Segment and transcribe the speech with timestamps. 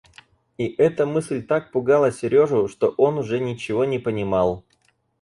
[0.57, 4.65] И эта мысль так пугала Сережу, что он уже ничего не понимал.